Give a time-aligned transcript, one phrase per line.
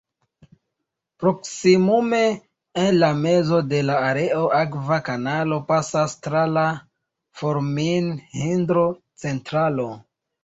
[1.23, 2.21] Proksimume
[2.83, 6.63] en la mezo de la areo, akva kanalo pasas tra la
[7.43, 9.87] Formin-hidro-centralo.